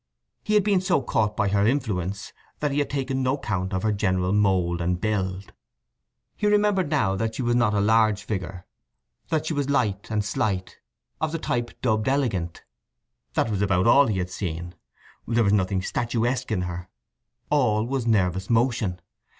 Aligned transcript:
He 0.43 0.55
had 0.55 0.63
been 0.63 0.81
so 0.81 1.03
caught 1.03 1.37
by 1.37 1.49
her 1.49 1.67
influence 1.67 2.33
that 2.57 2.71
he 2.71 2.79
had 2.79 2.89
taken 2.89 3.21
no 3.21 3.37
count 3.37 3.71
of 3.71 3.83
her 3.83 3.91
general 3.91 4.33
mould 4.33 4.81
and 4.81 4.99
build. 4.99 5.53
He 6.35 6.47
remembered 6.47 6.89
now 6.89 7.15
that 7.15 7.35
she 7.35 7.43
was 7.43 7.55
not 7.55 7.75
a 7.75 7.79
large 7.79 8.23
figure, 8.23 8.65
that 9.27 9.45
she 9.45 9.53
was 9.53 9.69
light 9.69 10.09
and 10.09 10.25
slight, 10.25 10.79
of 11.21 11.31
the 11.31 11.37
type 11.37 11.79
dubbed 11.83 12.07
elegant. 12.07 12.63
That 13.35 13.51
was 13.51 13.61
about 13.61 13.85
all 13.85 14.07
he 14.07 14.17
had 14.17 14.31
seen. 14.31 14.73
There 15.27 15.43
was 15.43 15.53
nothing 15.53 15.83
statuesque 15.83 16.51
in 16.51 16.63
her; 16.63 16.89
all 17.51 17.85
was 17.85 18.07
nervous 18.07 18.49
motion. 18.49 18.99